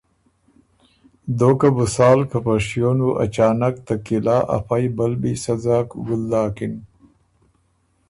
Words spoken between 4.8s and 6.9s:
بلبی سۀ ځاک ګُل داکِن